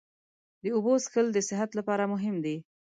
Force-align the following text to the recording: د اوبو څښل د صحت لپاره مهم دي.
د 0.63 0.65
اوبو 0.75 0.93
څښل 1.03 1.27
د 1.33 1.37
صحت 1.49 1.69
لپاره 1.79 2.03
مهم 2.13 2.35
دي. 2.45 2.57